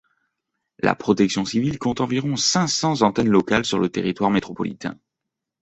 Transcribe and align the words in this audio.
La 0.79 0.95
Protection 0.95 1.45
Civile 1.45 1.77
compte 1.77 2.01
environ 2.01 2.35
cinq 2.35 2.65
cents 2.67 3.03
antennes 3.03 3.29
locales 3.29 3.65
sur 3.65 3.77
le 3.77 3.87
territoire 3.89 4.31
métropolitain. 4.31 4.97